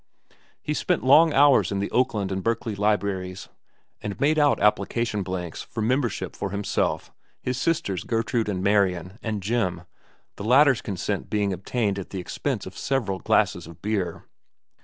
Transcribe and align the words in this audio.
He 0.63 0.73
spent 0.73 1.03
long 1.03 1.31
hours 1.31 1.71
in 1.71 1.77
the 1.77 1.91
Oakland 1.91 2.31
and 2.31 2.41
Berkeley 2.43 2.73
libraries, 2.73 3.49
and 4.01 4.19
made 4.19 4.39
out 4.39 4.59
application 4.59 5.21
blanks 5.21 5.61
for 5.61 5.81
membership 5.83 6.35
for 6.35 6.49
himself, 6.49 7.11
his 7.39 7.61
sisters 7.61 8.03
Gertrude 8.03 8.49
and 8.49 8.63
Marian, 8.63 9.19
and 9.21 9.43
Jim, 9.43 9.83
the 10.37 10.43
latter's 10.43 10.81
consent 10.81 11.29
being 11.29 11.53
obtained 11.53 11.99
at 11.99 12.09
the 12.09 12.19
expense 12.19 12.65
of 12.65 12.75
several 12.75 13.19
glasses 13.19 13.67
of 13.67 13.79
beer. 13.83 14.25